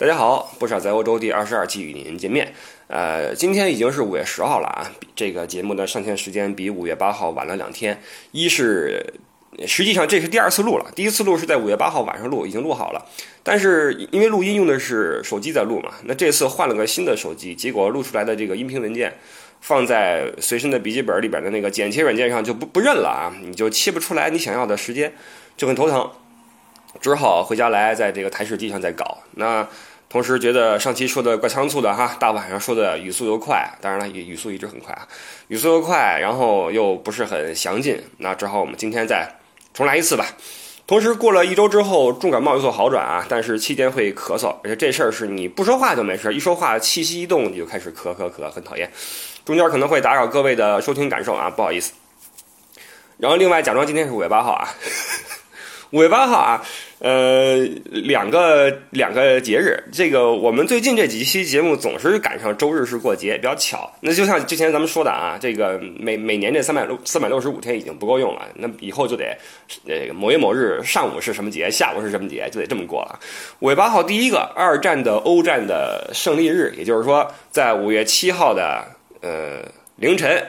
[0.00, 2.54] 大家好，不少在欧洲第二十二期与您见面。
[2.86, 8.00] 呃，今天已经是五月十号了啊，这个节目的上线时间比五月八号晚了两天。
[8.32, 9.12] 一是
[9.66, 13.06] 实际上这是第二次录了，第一次录是在五月八号晚上录，已经录好了。
[13.42, 19.14] 但是因为录音用的是手机在录嘛，那这次换了个新的手机，结果录出来的这个音频文件
[19.60, 25.12] 放在随身的笔记本里边的那个剪切软件上就不不认了啊，你就切不出来你想要的时间，
[25.58, 26.10] 就很头疼。
[27.00, 29.18] 只好回家来，在这个台式机上再搞。
[29.36, 29.66] 那
[30.10, 35.06] 同时觉得上期说的怪仓促的哈，大晚上说的语速又快，当然了，语语速一直很快啊，
[35.46, 38.02] 语速又快，然后又不是很详尽。
[38.18, 39.36] 那只好我们今天再
[39.72, 40.26] 重来一次吧。
[40.84, 48.90] 同时过了一周之后，重感冒有所好转啊，但是期间会咳嗽，而且这事儿是你不说话就没事，一说话气息一动你就开始咳咳咳，很讨厌。
[49.44, 51.92] 中间可能会打扰各位的收听感受啊，不好意思。
[53.18, 54.68] 然后另外假装今天是五月八号啊。
[55.92, 56.64] 五月八号啊，
[57.00, 63.90] 呃，两个两个节日，这个我们最近这几期节目总是赶上周日是过节，比较巧。
[64.02, 69.34] 那就像之前咱们说的啊，这个每每年这三百六三百六十五天已经不够用了，那以后就得，
[69.86, 73.18] 呃，某月某日上午是什么节，下午是什么节，就得这么过了。
[73.60, 78.84] 五月八号第一个二战的欧战的胜利日，也就是说，在五月七号的
[79.22, 80.46] 呃凌晨。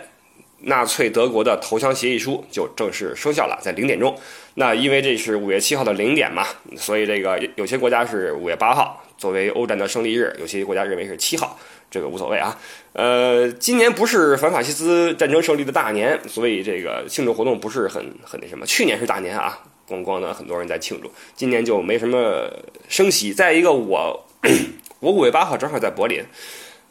[0.64, 4.16] 纳粹德国的投降协议书就正式生效了，在零点钟。
[4.56, 6.46] 那因为这是五月七号的零点嘛，
[6.76, 11.58] 所以这个有些国家是五月八号作为欧战的胜利日，有些国家认为是七号，
[11.90, 12.60] 这个无所谓啊。
[12.94, 18.66] 呃，今年不是反法西斯战争胜利的大年，所以这个庆祝活动不是很很那什么。
[18.66, 22.52] 去年是大年啊，咣咣的很多人在庆祝，今年就没什么
[22.90, 23.34] 升息。
[23.34, 24.26] 再一个，我
[25.00, 26.22] 我五月八号正好在柏林。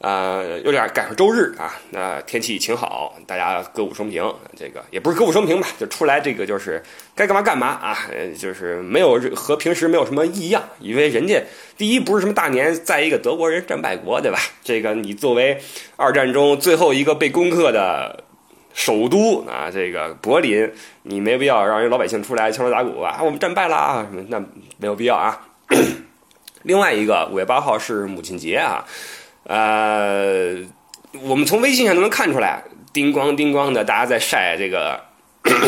[0.01, 4.25] 呃，有点赶上周日啊，那天气晴好，大家歌舞升平，
[4.57, 6.83] 这个也不是歌舞升平吧，就出来这个就是
[7.15, 7.99] 该干嘛干嘛啊，
[8.39, 11.43] 就是没有和平时没有什么异样，因为人家
[11.77, 14.39] 第一不是什么大年，再一个德国人战败国，对吧？
[14.65, 15.61] 这个你作为
[15.97, 18.25] 二战中最后一个被攻克的
[18.73, 20.73] 首都啊，这个柏林，
[21.03, 24.41] 你没必要让人老百姓出来敲锣打鼓啊，我们战败了啊，那
[24.79, 25.39] 没有必要啊。
[26.63, 28.83] 另外一个五月八号是母亲节啊。
[29.45, 30.55] 呃，
[31.23, 32.63] 我们从微信上都能看出来，
[32.93, 35.01] 叮咣叮咣的，大家在晒这个，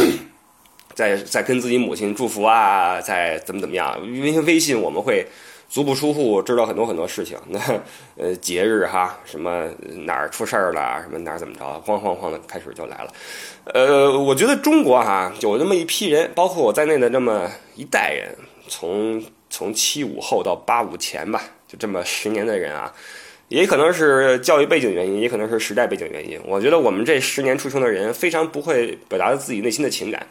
[0.94, 3.98] 在在跟自己母亲祝福啊，在怎么怎么样。
[4.04, 5.26] 因为微信我们会
[5.68, 7.36] 足不出户知道很多很多事情。
[7.48, 7.58] 那
[8.16, 9.68] 呃节日哈，什么
[10.04, 13.12] 哪儿出事儿了，什么哪儿怎么着，慌慌慌的开始就来了。
[13.72, 18.36] 呃，我觉得中国哈有那么一批人，包括我在内的那么一代人，
[18.68, 22.92] 从从七五后到八五前吧，就这么十年的人啊。
[23.52, 26.40] 也可能是教育背景原因，也可能是时代背景原因。
[26.46, 30.26] 我觉得我们这十年出生的人非常不会表达自己内心的情感，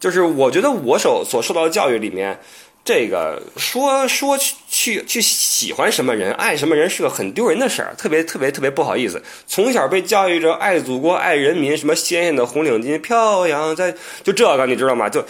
[0.00, 2.38] 就是我觉得我所所受到的教育里面。
[2.86, 9.20] 这个说说去去喜欢什么人爱什么人是个很丢人的事儿，特别特别特别不好意思。
[9.48, 13.92] 从小被教育着爱祖国爱人民，什么鲜艳的红领巾飘扬在，
[14.22, 15.08] 就这个你知道吗？
[15.08, 15.20] 就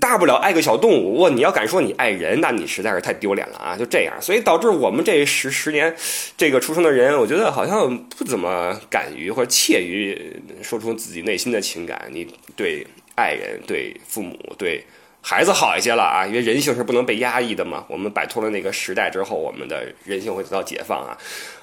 [0.00, 1.20] 大不了爱个小动物。
[1.20, 3.76] 哇，你要敢说你爱人，那你实在是太丢脸了啊！
[3.76, 5.94] 就这样，所以导致我们这十十年
[6.34, 10.18] 这个出生的人，我觉得好像不怎么敢于或者怯于
[10.62, 12.08] 说出自己内心的情感。
[12.10, 14.82] 你对爱人、对父母、对。
[15.28, 17.84] 孩子好一些了啊，因为人性是不能被压抑的嘛。
[17.88, 21.18] 我们摆脱了那个时代之后，我们的人性会得到解放啊。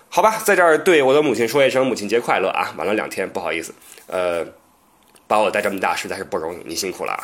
[0.10, 2.74] 好吧，在这儿对我的母亲说一声母亲节快乐啊！
[2.76, 3.74] 晚了两天，不好意思，
[4.08, 4.46] 呃，
[5.28, 7.24] 把我带这么大实在是不容易，你辛苦了啊。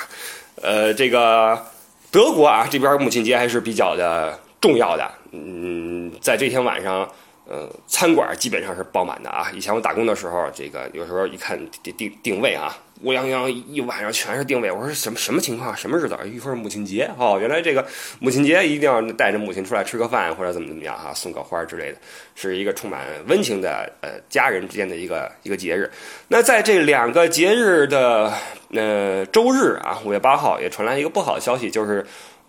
[0.62, 1.62] 呃，这个
[2.10, 7.12] 德国啊这边母亲节还是比较的重要的，嗯，在这天晚上。
[7.52, 9.50] 呃，餐馆基本上是爆满的啊！
[9.56, 14.72] 以前我打工的时候，这个有时候一看定定定位啊，乌泱泱一晚上全是定位。
[14.72, 15.76] 我说什么什么情况？
[15.76, 16.16] 什么日子？
[16.32, 17.84] 一会儿母亲节哦，原来这个
[18.20, 21.98] 母亲节一定要带着母亲出来吃个饭或者怎么怎么样哈，送个花之类的，
[22.36, 25.90] 是一个充满温情的呃家人之间的一个一个节日。
[26.28, 28.32] 那在这两个节日的
[28.74, 32.06] 呃周日啊，五月八号也传来一个不好的消息，就是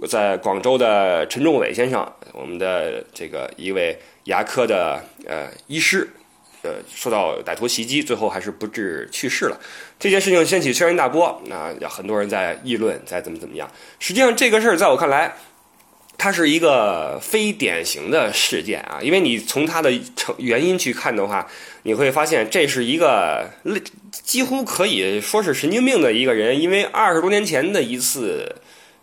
[0.06, 3.98] 在广州的陈仲伟先生，我们的这个一位。
[4.30, 6.08] 牙科的呃医师，
[6.62, 9.60] 呃受到歹徒袭击，最后还是不治去世了。
[9.98, 13.68] 这件事情掀起轩然大波，那很多人在议论，在怎么怎么样。
[13.98, 15.34] 实际上这个事儿在我看来，
[16.16, 21.44] 它是一个非典型的事件啊，因为你从它的成原因去看的话，
[21.82, 23.50] 你会发现这是一个
[24.12, 28.54] 几乎可以说是神经病的一个人，因为二十多年前的一次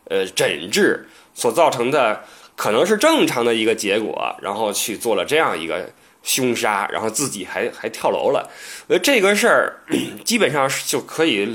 [0.06, 2.24] 呃诊治所造成的。
[2.58, 5.88] 可能是正常的一个结果，然后去做了这样一个
[6.24, 8.50] 凶杀，然后自己还还跳楼了。
[8.88, 9.78] 呃，这个事儿
[10.26, 11.46] 基本上就可以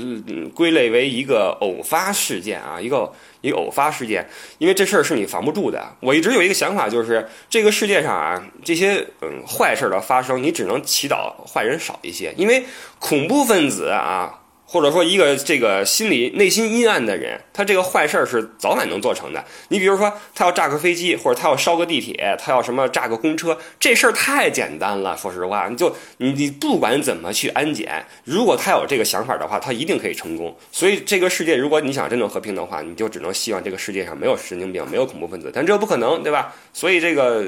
[0.55, 3.11] 归类为一个偶发事件啊，一个
[3.41, 4.27] 一个偶发事件，
[4.59, 5.85] 因为这事儿是你防不住的。
[5.99, 12.63] 我一直有一个想法，就是这个世界上啊，这些嗯坏事的发生，你只能祈祷坏人少一些，因为
[12.97, 14.39] 恐怖分子啊。
[14.65, 19.43] 或者说，一个这个心理内心阴暗的人，他这个坏事儿是早晚能做成的。
[19.67, 25.15] 你比如说，他要炸个飞机，或者他要烧个地铁，他要什么炸个公车，这事儿太简单了。
[25.15, 30.55] 说实话，你就你你不管怎么去安检，如果他有这个想法的话，他一定可以成功。
[30.71, 35.51] 所以，这个世界，如果你想真正和平的话，你就只能希望这个世界上没有神经病，没有恐怖分子。
[35.53, 36.55] 但这不可能，对吧？
[36.73, 37.45] 所以，这个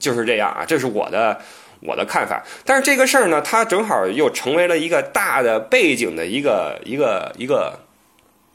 [0.00, 1.40] 就是这样啊，这是我的。
[1.80, 7.78] 我的看法，但是这个事儿呢，它正好又成为了一个大的背景的一个一个一个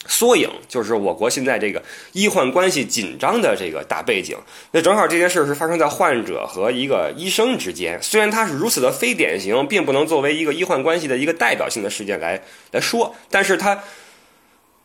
[0.06, 1.82] 缩影，就是我国现在这个
[2.12, 4.38] 医患关系紧张的这个大背景。
[4.72, 12.42] 那正好这件事是发生在患者和一个医生之间，虽然它是如此的非典型，并不能作为一个医患关系的一个代表性的事件来
[12.72, 13.82] 来说，但是它，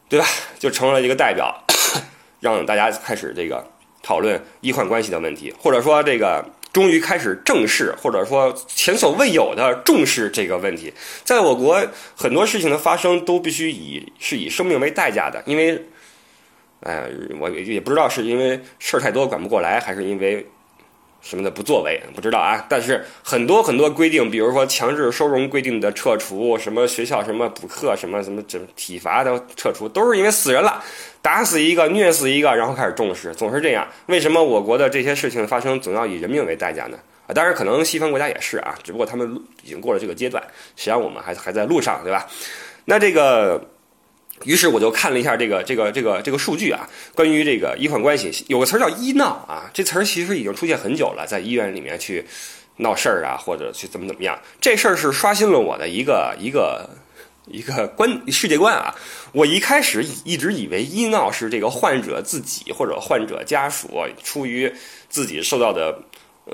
[0.09, 0.27] 对吧，
[0.61, 1.65] 就成了一个代表，
[2.39, 3.67] 让大家开始这个
[4.01, 6.45] 讨论医患关系的问题，或者说这个。
[6.73, 10.93] 终于开始正视，或者说前所未有的重视这个问题。
[11.25, 11.81] 在我国，
[12.17, 15.83] 很多事情的发生都必须以是以生命为代价的，因为，
[16.81, 17.09] 哎，
[17.41, 20.47] 我也不知道是因为事儿太多管不过来，还是因为。
[21.21, 30.81] 什么的不作为不知道啊，但是很多很多规定，比如说强制收容规定的撤除，什么学校什么补课，什么什么这体罚的撤除，都是因为死人了，
[31.29, 33.87] 打死一个虐死一个，然后开始重视，总是这样。
[34.07, 36.99] 为什么我国的这些事情发生总要以人命为代价呢？
[37.27, 40.43] 啊，当然可能西方国家也是啊，只不过他们已经过了这个阶段，
[40.75, 42.27] 实际上我们还还在路上，对吧？
[42.87, 43.63] 那这个。
[44.45, 52.25] 于是我就看了一下这个这个这个这个数据啊，关于这个医患关系，有个词儿叫医闹啊，这词儿其实已经出现很久了，在医院里面去
[52.77, 56.89] 闹事儿啊，或者去怎么怎么样，这事儿是刷新了我的一个一个
[57.51, 58.95] 一个观世界观啊。
[59.33, 63.89] 我一开始一直以为医闹是这个患者自己或者患者家属
[64.23, 64.73] 出于
[65.09, 65.99] 自己受到的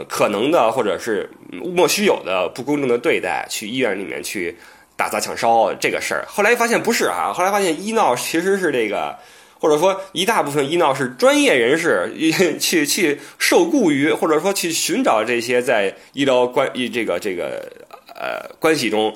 [0.09, 4.57] 可能的或者是莫须有的不公正的对待，去医院里面去。
[4.97, 9.19] 打砸抢烧这个事儿，后来发现不是啊，后来发现医闹其实是这个，
[9.59, 12.09] 或者说一大部分医闹是专业人士
[12.61, 17.69] 去去受雇于，或者说去寻找这些在医疗关这个这个
[18.07, 19.13] 呃关系中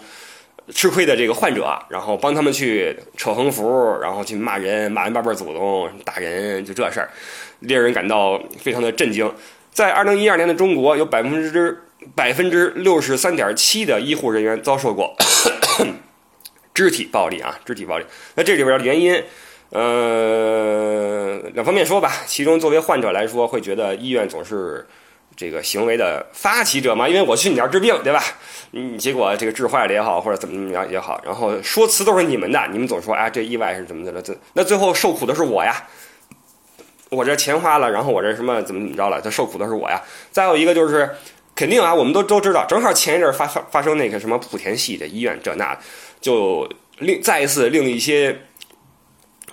[0.74, 7.10] 吃亏的这个患者，然后帮他们去扯横幅，然后去骂人，骂人八辈祖宗，打人，就这事儿，
[7.60, 9.32] 令人感到非常的震惊。
[9.72, 11.82] 在二零一二年的中国，有百分之
[12.14, 15.14] 百分之六十三点七的医护人员遭受过。
[16.74, 18.04] 肢体暴力啊，肢体暴力。
[18.36, 19.20] 那这里边的原因，
[19.70, 22.12] 呃，两方面说吧。
[22.24, 24.86] 其中，作为患者来说，会觉得医院总是
[25.38, 28.22] 这个行为的发起者嘛，因为我去你那儿治病，对吧？
[28.72, 34.20] 嗯，结果这个治坏了也好，或者怎么怎么样也好，然后说辞都是你们的，你们总说哎，这意外是怎么的了？
[34.20, 35.86] 这那最后受苦的是我呀，
[37.10, 39.20] 我这钱花了，然后我这什么怎么怎么着了？
[39.22, 40.02] 这受苦的是我呀。
[40.32, 41.08] 再有一个就是。
[41.54, 45.76] 肯定啊，我们都都知道，正好前一阵发发发生那个什么莆田系的医院这那，
[46.20, 46.68] 就
[46.98, 48.42] 另再一次令一些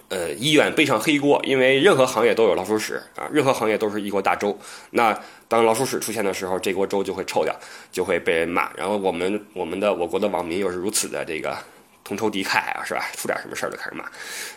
[0.10, 4.57] 呃医院背上黑锅，因为任何行业都有老鼠屎啊，任何行业都是一锅大粥。
[4.92, 5.18] 那
[5.48, 7.56] 当老鼠屎出现的时候，这锅粥就会臭掉，
[7.92, 8.72] 就会被人骂。
[8.75, 11.57] 然后我们我们的我国的网民又是如此的这个
[12.04, 13.06] 同仇敌忾啊，是吧？
[13.16, 14.06] 出点什么事儿就开始骂，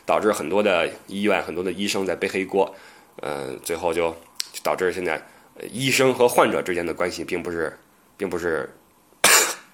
[0.06, 2.74] 导致很多的医院很多的医生在背黑锅，
[3.22, 4.14] 嗯，最后就
[4.62, 5.20] 导致现在。
[5.72, 7.76] 医生和患者之间的关系并不是，
[8.16, 8.72] 并不是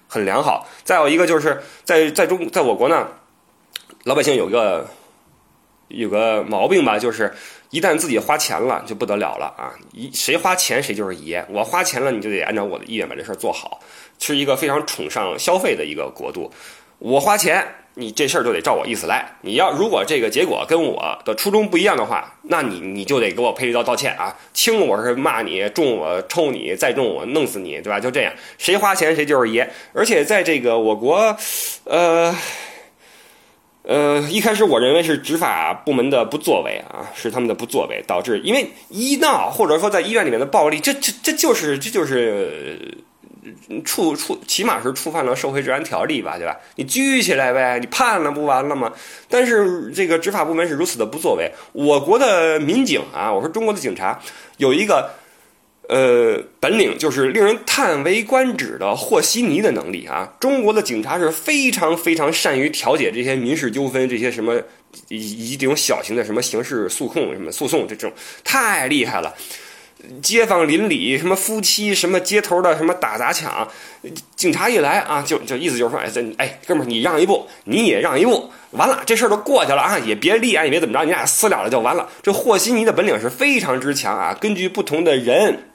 [0.07, 0.67] 很良好。
[0.83, 3.07] 再有一个就是在在中在我国呢，
[4.05, 4.89] 老百姓有一个
[5.87, 7.33] 有个毛病吧，就是
[7.69, 9.73] 一旦自己花钱了就不得了了啊！
[9.93, 13.79] 一谁花钱谁就是爷，我花钱了你就得按照我的意愿把这事儿做好，
[14.19, 16.51] 是一个非常崇尚消费的一个国度。
[16.99, 17.65] 我花钱。
[17.97, 19.25] 你这事儿就得照我意思来。
[19.39, 24.37] 你要如果这个结果跟我的初衷不一样的话，那你你就得给我赔礼道道歉啊！
[24.53, 27.97] 轻我是骂你，重我抽你，再重我弄死你，对吧？
[27.97, 29.71] 就这样，谁花钱谁就是爷。
[29.93, 31.33] 而且在这个我国，
[31.85, 32.35] 呃
[33.87, 42.97] 呃，一开始我认为是执法部门的不作为啊，是他们的不作为导致，因为医闹或者说在医院里面的暴力，这这这就是这就是。
[43.83, 46.57] 触触起码是触犯了社会治安条例吧，对吧？
[46.77, 48.91] 你拘起来呗，你判了不完了吗？
[49.29, 51.51] 但是这个执法部门是如此的不作为。
[51.71, 54.19] 我国的民警啊，我说中国的警察
[54.57, 55.11] 有一个
[55.89, 60.33] 呃本领，就是令人叹为观止的和稀泥的能力啊。
[60.39, 64.55] 中国的警察是非常非常善于调解这些民事纠纷，这些什么
[65.09, 68.11] 以以及这种小型的什么刑事诉控什么诉讼这种
[68.43, 69.33] 太厉害了。
[70.21, 73.67] 街坊邻里什么夫妻什么街头的什么打砸抢，
[74.35, 82.07] 警察一来啊，就就意思就是说，哎这哎哥们儿你让一步，你也让一步，完了这事儿都过去了啊，也别立案也别怎么着，你俩私了了就完了。
[82.21, 85.69] 这和稀泥的本领是非常之强啊，根据不同的人、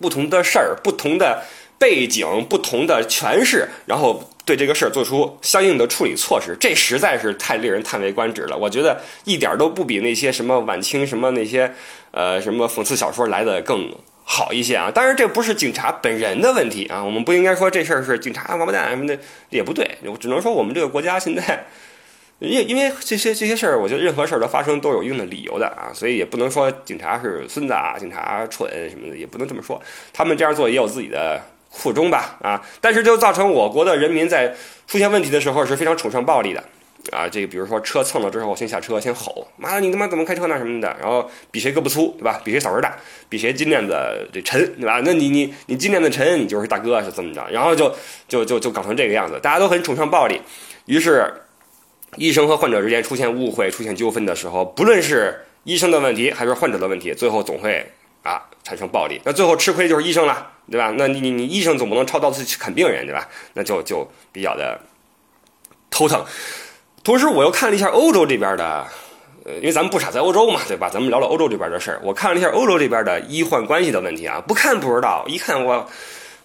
[0.00, 1.42] 不同的事儿、不同的
[1.78, 4.30] 背景、不同的诠释，然后。
[4.46, 8.54] 对这个事儿做出相应的处理措施，这实在是太令人叹为观止了。
[8.54, 11.72] 我觉得一点都不比那些什么晚清什么那些，
[12.10, 13.90] 呃，什么讽刺小说来的更
[14.22, 14.90] 好一些啊。
[14.90, 19.96] 当然，这不是警察本人的问题啊，我们不应该说这事儿是警察王八蛋什么的，也不对。
[20.04, 21.64] 我只能说我们这个国家现在，
[22.38, 29.80] 因因为这些这些事儿，我觉得任何事儿的发生都有一定的理由的啊，所以也不能说警察是孙子啊，警察蠢什么的，也不能这么说。
[30.12, 31.40] 他们这样做也有自己的。
[31.76, 34.54] 苦衷吧，啊，但是就造成我国的人民在
[34.86, 36.62] 出现问题的时候是非常崇尚暴力的，
[37.10, 42.40] 啊，这个比如说车蹭了之后，先下车先吼，妈的你他妈怎么开车呢什么的，然后比谁胳膊粗，对吧？
[42.44, 42.96] 比谁嗓门大，
[43.28, 43.92] 比谁金链子
[44.32, 45.02] 这沉，对吧？
[45.04, 47.92] 那你你你金链子沉，你就是大哥是这么着，然后就
[48.28, 50.40] 就就就搞成这个样子，大家都很崇尚暴力，
[50.84, 51.28] 于是
[52.16, 57.84] 医生和患者之间出现误会、出现纠纷的时候，不论是医生的问题还是患者的问题，最后总会
[58.22, 60.50] 啊产生暴力，那最后吃亏就是医生了。
[60.70, 60.90] 对吧？
[60.96, 63.28] 那你你你医生总不能抄刀子去啃病人，对吧？
[63.52, 64.80] 那就就比较的
[65.90, 66.24] 头疼。
[67.02, 68.82] 同时，我又看了一下欧洲这边的，
[69.44, 70.88] 呃，因为咱们不傻在欧洲嘛，对吧？
[70.88, 72.00] 咱们聊聊欧洲这边的事儿。
[72.02, 75.86] 我看了一下欧洲这边的医患关系的问题啊，不看不知道，一看我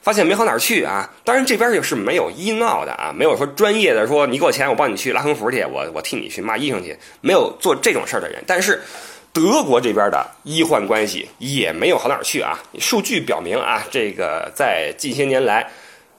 [0.09, 1.07] 发现没好哪儿去啊。
[1.23, 8.43] 当然，这边也是没有医闹的啊，没有说专业的说你给我钱，我帮你去拉横幅去，我我替你去骂医生去，没有做这种事儿的人。
[8.47, 8.81] 但是。
[9.31, 12.59] 德国这边的医患关系也没有好哪儿去啊！
[12.79, 15.69] 数据表明啊，这个在近些年来，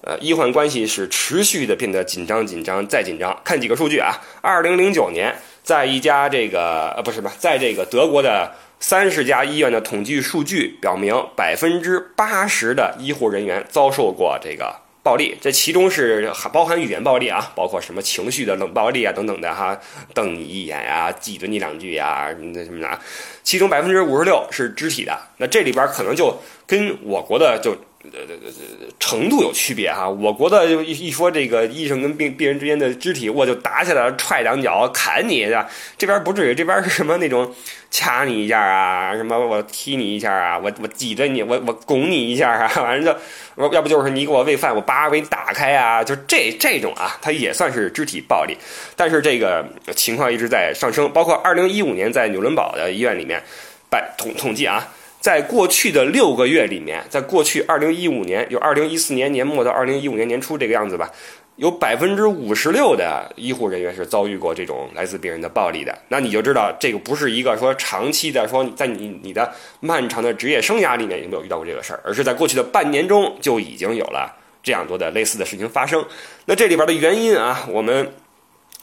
[0.02, 3.36] 呃，医患关系是持续的变得紧张、紧张再紧张。
[3.44, 14.76] 看几个数据啊，二零零九年，在一家这个呃不是吧，在这个德国的三十家医院的统计数据表明，百分之八十的医护人员遭受过这个。
[15.02, 19.80] 暴力，这其中是含包含语言暴力啊，包括什么情绪的冷暴力啊等等的哈，
[20.12, 22.98] 瞪你一眼呀，挤兑你两句呀，那什么的，
[23.42, 27.74] 其中百分之五十六是肢体的，那这里边可能就跟我国的就。
[28.02, 30.08] 呃，这这程度有区别哈。
[30.08, 35.68] 我国的一一说这个医生跟病病人之间的肢体，我就打起来，踹两脚，砍你，对吧？
[35.98, 37.54] 这边不至于，这边是什么那种
[37.90, 43.20] 掐你一下啊，什么我踢你一下啊，我我挤着你，我我拱你一下啊， 反正就，
[43.54, 48.56] 我要不就是你给我喂饭，我叭给你打开啊，就这这种啊，它也算是肢体暴力。
[48.96, 49.62] 但是这个
[49.94, 53.42] 情况一直在上升，包括二零一五年在纽伦堡的医院里面，
[53.90, 54.88] 百统统计啊。
[55.20, 61.10] 在过去的六个月里面，在过去二零一五年，有二零一四年年末到二零一五年年初这个样子吧，
[61.56, 65.96] 有百分之五十六的医护人员是遭遇过这种来自病人的暴力的。
[66.08, 76.02] 那你就知道，这个不是一个说长期的，说在你你的漫长的职业生涯里面有没有遇到过这个事儿，而是在过去的半年中就已经有了这样多的类似的事情发生。
[76.46, 78.14] 那这里边的原因啊，我们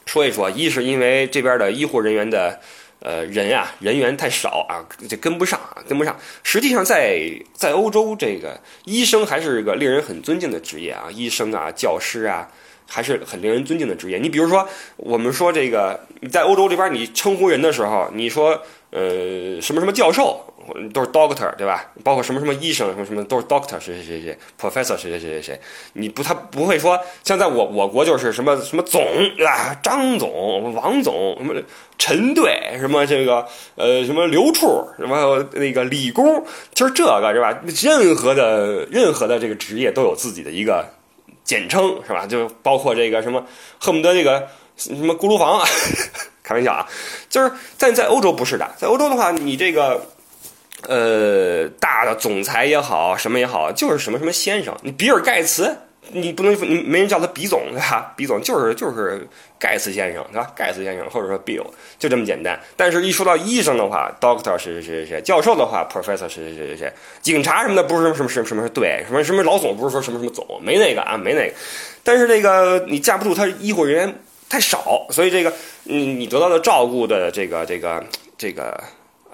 [0.06, 2.60] 说一说，一是因为这边的医护人员的。
[3.00, 6.16] 呃，人啊，人员太少啊，这跟不上啊，跟不上。
[6.42, 7.20] 实际上，在
[7.54, 12.48] 在欧洲，这个医生还是个令人很尊敬的职业啊，医生啊，教师啊，
[12.88, 14.18] 还是很令人尊敬的职业。
[14.18, 18.60] 你比如说，我们说这个，你在欧洲这边，你称呼人的时候，你说
[18.90, 20.44] 呃，什么什么教授。
[20.92, 21.90] 都是 doctor 对吧？
[22.04, 25.60] 包括什么什么医生什么什么都是 doctor 谁谁谁谁 professor 谁谁谁谁谁，
[25.94, 29.02] 你不他不会说像在我我国就是什么什么总
[29.34, 29.74] 对吧？
[29.82, 31.54] 张总、王总什么
[31.96, 37.58] 陈队什么这个呃什么刘处什么那个李工，其实这个是吧？
[37.82, 40.86] 任何的任何的这个职业都有自己的一个
[41.44, 42.26] 简称是吧？
[42.26, 43.42] 就包括这个什么
[43.80, 45.66] 恨不得这个什么锅炉房，
[46.48, 46.88] 开玩笑啊，
[47.28, 50.00] 就是在在欧洲不是的，在欧洲的话你这个。
[50.86, 54.72] 呃，大的总裁也好，什么也好，就是什么什么先生。
[54.82, 55.76] 你比尔盖茨，
[56.12, 58.14] 你不能你没人叫他比总对吧？
[58.16, 59.26] 比总就是就是
[59.58, 60.52] 盖茨先生对吧？
[60.54, 61.66] 盖茨先生或者说 Bill
[61.98, 62.58] 就这么简单。
[62.76, 71.54] 但是，一说到医生的话，Doctor 谁谁谁谁谁，教授的话，Professor 谁谁谁谁谁，警察什么的不是什么什么什么什么对什么什么老总不是说什么什么总，没那个啊，没那个。
[72.04, 74.14] 但是那个你架不住他医护人员
[74.48, 75.52] 太少，所以这个
[75.84, 78.04] 嗯，你得到的照顾的这个这个
[78.36, 78.82] 这个。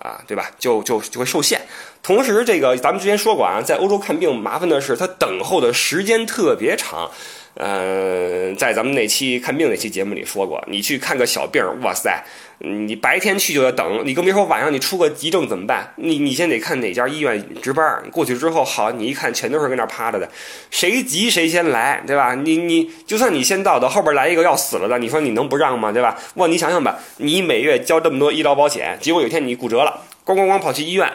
[0.00, 0.50] 啊，对吧？
[0.58, 1.62] 就就就会受限。
[2.02, 7.10] 同时，这个咱们之前说过啊，在欧洲看病麻烦的是，他等候的时间特别长。
[7.56, 12.20] 嗯，在咱们那期看病那期节目里说过，你去看个小病，哇塞，
[12.58, 15.92] 你白天去就得等，你更别说晚上你出个急症怎么办？
[15.96, 20.28] 你你先得看哪家医院值班，过去之后好，你一看全都是跟那趴着的，
[20.72, 22.34] 谁急谁先来，对吧？
[22.34, 25.92] 你你就算你先到的，后边来一个要死了的，你说你能不让吗？
[25.92, 26.18] 对吧？
[26.34, 31.08] 哇，你想想吧，你每月交这么多医疗保险，结果有一天你骨折了，咣咣咣跑去医院。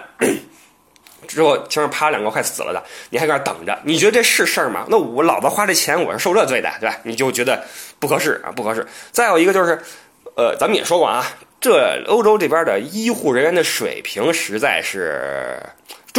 [1.27, 4.85] 之后前面趴两个快死了的，你还搁那等着，你觉得这是事儿吗？
[4.89, 6.97] 那我老子花这钱，我是受这罪的，对吧？
[7.03, 7.63] 你就觉得
[7.99, 8.85] 不合适啊，不合适。
[9.11, 9.79] 再有一个就是，
[10.35, 11.25] 呃，咱们也说过啊，
[11.59, 15.61] 这欧洲这边的医护人员的水平实在是。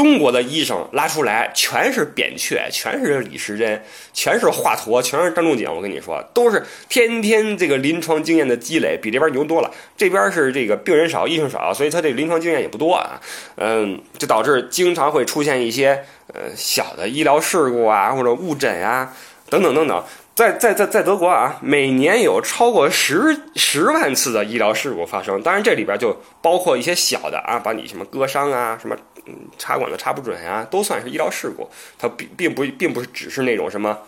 [0.01, 3.83] 中国的医生拉出来全是扁鹊，全是李时珍，
[4.15, 5.71] 全是华佗，全是张仲景。
[5.71, 9.71] 我跟你说，都是天天这个临床经验的积累，比这边牛多了。
[9.99, 13.21] 这边是这个病人少，医生少，所以他这临床经验也不多啊。
[13.57, 16.03] 嗯，就导致经常会出现一些
[16.33, 19.15] 呃小的医疗事故啊，或者误诊啊，
[19.51, 20.03] 等等等等。
[20.35, 25.43] 在在在在德国啊，每年有超过十十万次的医疗事故发生。
[25.43, 28.97] 当然，这里边就包括一些小的啊，把你什么割伤啊，什么。
[29.27, 31.69] 嗯插管子插不准呀，都算是医疗事故。
[31.99, 33.99] 它并并不并不是只是那种什么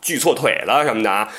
[0.00, 1.32] 锯错腿了什么的啊。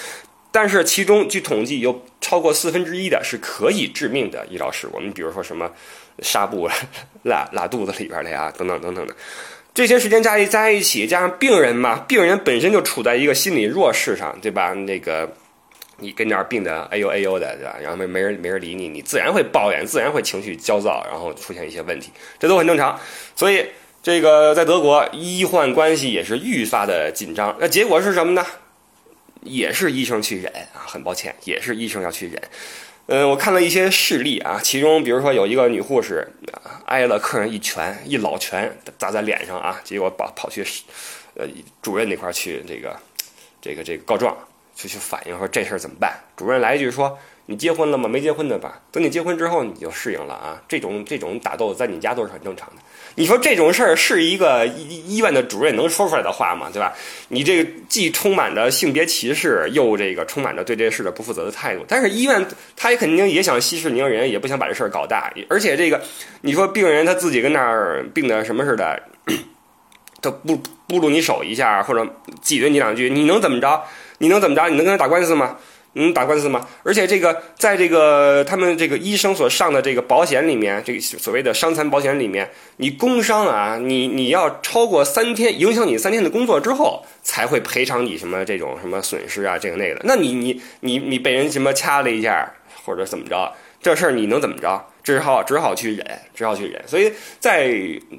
[0.52, 5.00] 但是其中据统计，有超过四分之一的是可以致命的医疗事故。
[5.00, 5.72] 你比如说什么
[6.20, 6.70] 纱布
[7.24, 9.16] 拉拉肚子里边的呀，等等等等的。
[9.74, 14.74] 这些时间加一加一起，加上病人嘛，病人本身就处在一个心理弱势上，对吧？
[14.74, 15.32] 那个。
[16.04, 17.78] 你跟这儿病的哎呦哎呦的，对吧？
[17.82, 23.00] 然后没没人没人理你，你自然会抱怨，自然会情绪焦躁，然后出现一些问题，这都很正常。
[23.36, 23.66] 所以
[24.04, 27.56] 这个在德国医患关系也是愈发的紧张。
[27.60, 28.46] 那结果是什么呢？
[29.42, 32.42] 也是医生去忍啊，很抱歉，也是医生要去忍。
[33.08, 36.26] 嗯，我看了一些事例啊，其中比如说有一个女护士
[36.86, 40.66] 挨了客人一拳，一老拳砸在脸上啊，结果跑跑去
[41.36, 41.46] 呃
[41.82, 42.98] 主任那块去这个
[43.62, 44.38] 这个这个告状。
[44.76, 46.14] 就去反映说这事儿怎么办？
[46.36, 48.10] 主任来一句说：“你结婚了吗？
[48.10, 48.82] 没结婚的吧？
[48.92, 52.82] 等你结婚之后你就适应了啊。”这种这种打斗在你家都是很正常的。
[53.16, 56.70] 你说这种事儿是一个医医院的主任能说出来的话吗？
[56.74, 56.92] 对吧？
[57.28, 61.86] 你这个既充满着性别歧视，又这个充满着对这事的不负责的态度。
[61.88, 62.44] 但是医院
[62.76, 65.32] 他也肯定也想息事宁人，也不想把这事儿搞大。
[65.48, 66.02] 而且这个
[66.42, 69.00] 你说病人他自己跟那儿病的什么似的，
[70.24, 72.08] 他不不露你手一下或者
[72.42, 73.84] 挤兑你两句，你能怎么着？
[74.18, 74.68] 你能怎么着？
[74.70, 75.58] 你能跟他打官司吗？
[75.96, 76.68] 能打官司吗？
[76.82, 90.02] 而且这个，在这个他们这个医生所上的这个保险里面，这个所谓的伤残保险里面，你工伤啊，你你要超过三天，影响你三天的工作之后，才会赔偿你什么这种什么损失啊，这个那个的。
[90.06, 92.52] 那你你你你被人什么掐了一下，
[92.84, 93.54] 或者怎么着？
[93.80, 94.84] 这事儿你能怎么着？
[95.04, 96.82] 只好只好去忍，只好去忍。
[96.88, 97.70] 所以在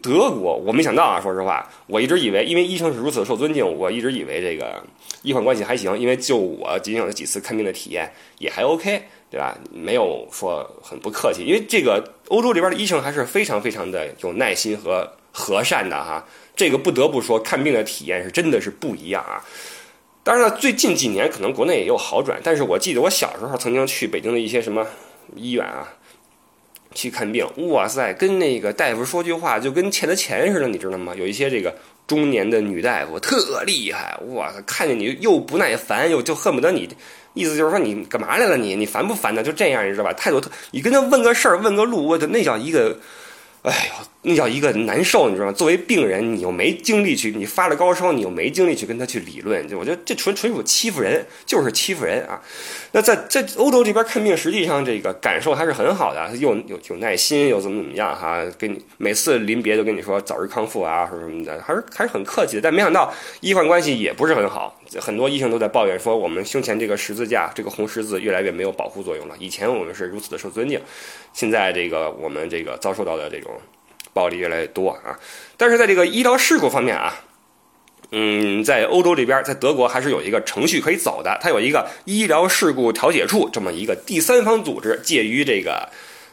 [0.03, 4.85] 德国，我没想到啊，说实话，我一直以为，因为医生是如此受尊敬，我一直以为这个
[5.23, 5.99] 医患关系还行。
[5.99, 9.57] 因为就我仅有的几次看病的体验，也还 OK，对吧？
[9.73, 11.43] 没有说很不客气。
[11.45, 16.23] 因为这个欧洲这边的医生还是非常非常的有耐心和和善的哈。
[16.55, 19.43] 这个不得不说，看病的体验是真的是不一样啊。
[20.23, 24.87] 当然了，最近几年可能国内也有好转，但是我记得我小时候曾经去北京的一些什么。
[25.37, 25.89] 医院啊，
[26.95, 31.13] 去看病，哇塞，跟那个大夫说句话就跟欠他钱似的，你知道吗？
[31.17, 31.75] 有一些这个
[32.07, 36.89] 中年的女大夫特厉害，哇塞，看见你又不耐烦，又就恨不得你，
[37.35, 38.57] 意思就是说你干嘛来了？
[38.57, 39.43] 你你烦不烦呢？
[39.43, 40.13] 就这样，你知道吧？
[40.13, 42.99] 态度特，你跟他问个事儿，问个路，我的那叫一个。
[43.63, 45.53] 哎呦，那叫一个难受，你知道吗？
[45.53, 52.41] 作为病人，你又没精力去，你发了高烧，你又没精力去跟他去理论，就我觉得这纯纯属欺负人，就是欺负人啊！
[52.93, 58.43] 那在在欧洲这边看病，实际上这个感受还是很好的，又有有耐心，又怎么怎么样哈？
[58.59, 62.63] 跟你每次临别都跟你说早日康复啊，什么什么的，还是还是很客气的。
[62.63, 69.35] 但没想到医患关系也不是很好，很多医生都在抱怨说，我们胸前这个十字架，这个红十字越来越没有保护作用了。
[69.39, 70.81] 以前我们是如此的受尊敬，
[71.35, 73.53] 现在这个我们这个遭受到的这种。
[74.15, 75.19] 暴力越来越多啊，
[75.57, 77.25] 但是在这个医疗事故方面啊，
[78.13, 85.89] 嗯，在欧洲这边，在德国还是有一个程序可以走的，它有一个医疗事故调解处这么一个第三方组织，介于这个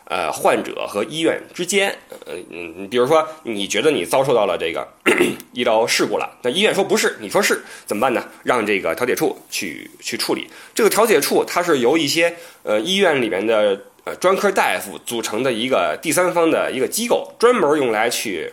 [0.06, 1.98] 呃患者和医院之间。
[2.28, 4.88] 呃嗯，比如说你觉得你遭受到了这个
[5.54, 8.24] 医疗事故了，那医院说不是，你说是，怎么办呢？
[8.44, 10.48] 让这个调解处去去处理。
[10.76, 13.82] 这个调解处它是由一些呃医院里面的。
[14.04, 18.52] 呃，专科大夫组成的一个第三方的一个机构，专门用来去，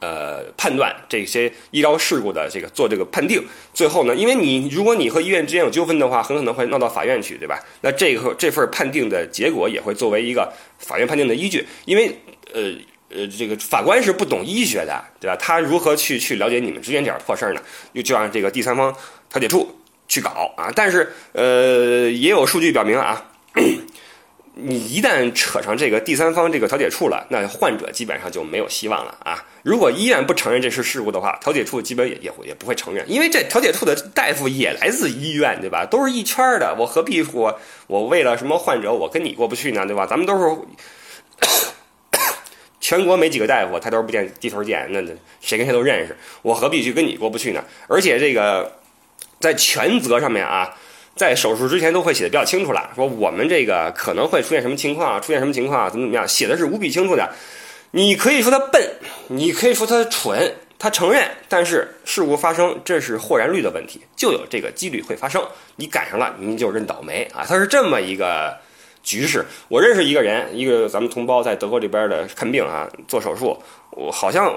[0.00, 3.42] 呃，判断这些医疗事故的这个做这个判定。
[3.72, 7.58] 最后呢，因为你如果你和医院之间有纠纷的话，很可能会闹到法院去，对吧？
[7.80, 11.66] 那这个这份判定的结果也会作为一个法院判定的依据。
[11.86, 12.14] 因为
[12.52, 12.74] 呃
[13.08, 15.36] 呃，这个法官是不懂医学的，对吧？
[15.36, 17.62] 他如何去去了解你们之间点破事儿呢？
[17.94, 18.94] 就就让这个第三方
[19.30, 19.74] 调解处
[20.06, 20.70] 去搞啊。
[20.76, 23.30] 但是呃，也有数据表明啊。
[24.56, 29.44] 你一旦扯上这个第三方这个调解处了，那患者基本上就没有希望了啊！
[29.62, 35.84] 如果医院不承认这是事故的话，调解处基本也也会也不会承认，因为这调解处的大夫也来自医院，对吧？
[35.84, 40.06] 都是一圈的，我何必我我为了什么患者我跟你过不去呢，对吧？
[40.06, 40.56] 咱们都是。
[42.80, 45.00] 全国没几个大夫抬头不见低头见，那
[45.40, 47.64] 谁跟谁都认识，我何必去跟你过不去呢？
[47.88, 48.70] 而且这个
[49.40, 50.76] 在全责上面啊，
[51.16, 57.32] 在手术之前都会写的比较清楚了，说我们这个可能会出现什么情况，出现什么情况，怎么怎么样，写的是无比清楚的。
[57.92, 58.82] 你可以说他笨，
[59.28, 60.54] 你可以说他蠢。
[60.76, 65.42] 他承认，但是事故发生，这是豁然率的问题，就有这个几率会发生。
[65.76, 67.42] 你赶上了，你就认倒霉啊！
[67.48, 68.54] 他是这么一个
[69.02, 69.46] 局势。
[69.68, 73.56] 我认识一个人，一个咱们同胞在德国这边的看病啊，做手术，
[73.92, 74.52] 我好像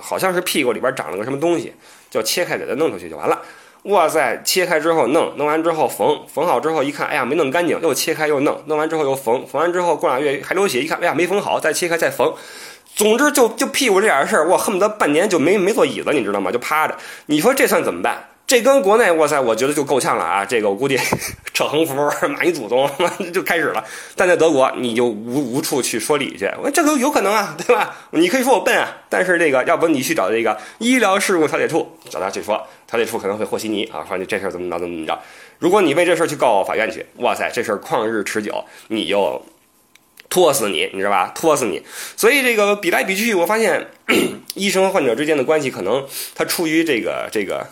[0.00, 1.74] 好像是屁股里边长了个什么东西，
[2.08, 3.42] 就切开给他弄出去就完了。
[3.86, 12.34] 哇塞，切开之后弄，弄完之后缝，缝好之后一看，哎呀没弄干净，又切开又弄，弄完之后又缝，缝完之后过俩月还流血，一看，哎呀没缝好，再切开再缝。
[12.94, 16.50] 总之就就屁股这点事儿，我恨不得半年就没没坐椅子，你知道吗？
[16.50, 16.96] 就趴着。
[17.26, 18.24] 你说这算怎么办？
[18.46, 20.44] 这跟国内，哇塞，我觉得就够呛了啊！
[20.44, 20.96] 这个我估计
[21.52, 21.94] 扯横幅
[22.28, 22.88] 骂你祖宗
[23.34, 23.84] 就开始了。
[24.14, 26.48] 但在德国，你就无无处去说理去。
[26.62, 27.96] 我这都有可能啊，对吧？
[28.12, 35.18] 你可以说我笨啊，但是这个要不你去找这个医疗事故调解处，找他去说，调解处可能会和稀泥啊，说你这事儿怎么着怎么怎么着。
[35.58, 39.44] 如果你为这事儿去告法院去，哇塞，这事儿旷日持久，你就。
[40.28, 41.32] 拖死你，你知道吧？
[41.34, 41.82] 拖死你。
[42.16, 43.86] 所以这个比来比去，我发现
[44.54, 46.04] 医生和患者之间的关系，可能
[46.34, 47.66] 他出于这个这个。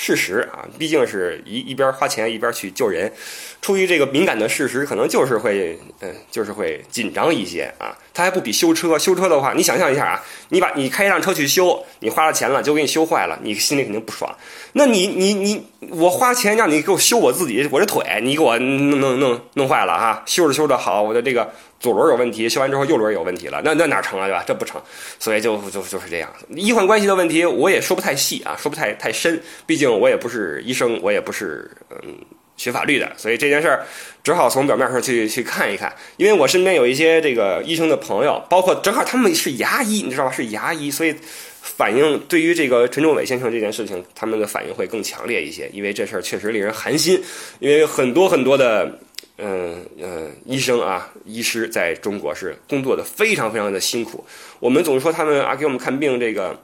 [0.00, 3.12] 事实啊，毕竟是一一边花钱一边去救人，
[3.60, 7.98] 出于这个敏感的事实，可能就是会，嗯，就是会紧张一些啊。
[8.14, 14.32] 他还不比修车，修车的话，你想象一下啊，你把你开一辆车去修，你花了钱了，就给你修坏了，你心里肯定不爽。
[14.74, 21.52] 那你你你，我花钱让你给我修我自己我这腿，你给我弄弄弄弄坏了哈，修着修着好，我的这个。
[21.80, 24.42] 左轮有问题，修完之后右轮有问题了，那那哪成啊，对吧？
[24.44, 24.82] 这不成，
[25.18, 26.28] 所以就就就是这样。
[26.50, 32.16] 医患关系的问题，我也说不太细啊，说不太太深，毕竟我也不是医生，我也不是嗯
[32.56, 33.86] 学法律的，所以这件事儿
[34.24, 35.94] 只好从表面上去去看一看。
[36.16, 40.32] 因为我身边有一些这个医生的朋友，包括正好他们是牙医，你知道吧？
[40.32, 41.14] 是牙医，所以
[41.60, 47.22] 反应对于这个陈仲伟先生这件事情，他们的反应会更强烈一些，因为这事儿确实令人寒心，
[47.60, 48.98] 因为很多很多的。
[49.38, 54.24] 嗯嗯，医生啊，医师在中国是工作的非常非常的辛苦。
[54.58, 56.58] 我们总说他们啊，给我们看病这个，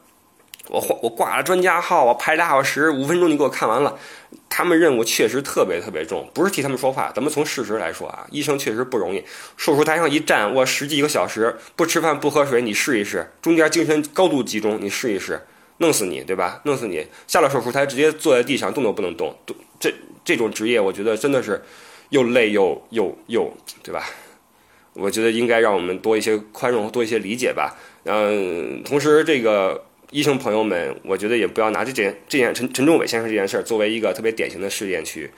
[0.69, 3.97] 我我挂了专家号，我排俩小时，五分钟你给我看完了。
[4.49, 7.13] 他们任务确实特别特别重，不是替他们说话。
[7.15, 9.23] 咱们从事实来说啊，医生确实不容易。
[9.57, 15.41] 手术台上一站，我十几个小时不吃饭不喝水，你试一试，中间精神高度集中，你试一试，
[15.79, 16.61] 弄死你，对吧？
[16.65, 17.07] 弄死你。
[17.29, 19.37] 下了手术台直接坐在地上动都不能动，
[19.79, 21.63] 这这种职业，我觉得真的是。
[22.11, 24.05] 又累又又又，对吧？
[24.93, 27.77] 我觉得应该让我们多一些宽容，多一些理解吧。
[28.05, 35.29] 嗯，同时这个医生朋友们，我觉得也不要拿这件这件陈陈忠伟先生这件事儿作为一个特别典型的事件去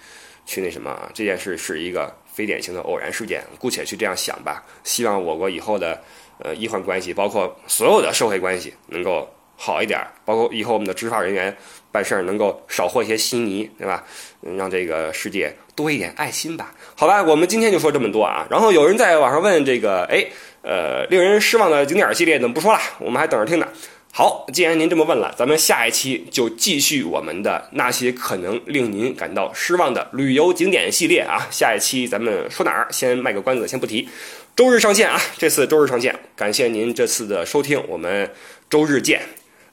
[0.45, 1.11] 去那什么。
[1.15, 4.63] 这件事是一个非典型的偶然事件，姑且去这样想吧。
[4.85, 6.03] 希望我国以后的
[6.39, 9.27] 呃医患关系，包括所有的社会关系能够
[9.57, 11.57] 好一点，包括以后我们的执法人员
[11.91, 14.05] 办事儿能够少和一些稀泥，对吧？
[14.43, 15.57] 让这个世界。
[15.77, 18.47] 多一点爱心吧，好吧，我们今天就说这么多啊。
[18.51, 20.27] 然后有人在网上问这个，哎，
[20.63, 22.81] 呃，令人失望的景点系列怎么不说了？
[22.99, 23.69] 我们还等着听呢。
[24.11, 31.47] 好，既然您这么问了，咱们下一期就继续我们的那些可能令您感到失望的旅游景点系列啊。
[31.51, 32.89] 下一期咱们说哪儿？
[32.91, 34.09] 先卖个关子，先不提。
[34.57, 36.19] 周日上线啊，这次周日上线。
[36.35, 38.31] 感谢您这次的收听，我们
[38.71, 39.21] 周日见。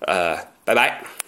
[0.02, 1.23] 呃，拜拜。